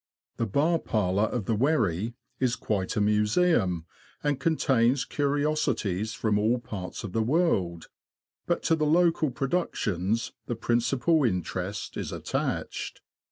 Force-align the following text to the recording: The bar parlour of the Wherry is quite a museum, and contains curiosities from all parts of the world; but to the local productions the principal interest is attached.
The 0.37 0.47
bar 0.47 0.79
parlour 0.79 1.25
of 1.25 1.45
the 1.45 1.53
Wherry 1.53 2.15
is 2.39 2.55
quite 2.55 2.95
a 2.95 2.99
museum, 2.99 3.85
and 4.23 4.39
contains 4.39 5.05
curiosities 5.05 6.15
from 6.15 6.39
all 6.39 6.57
parts 6.57 7.03
of 7.03 7.11
the 7.13 7.21
world; 7.21 7.85
but 8.47 8.63
to 8.63 8.75
the 8.75 8.87
local 8.87 9.29
productions 9.29 10.31
the 10.47 10.55
principal 10.55 11.23
interest 11.23 11.97
is 11.97 12.11
attached. 12.11 13.01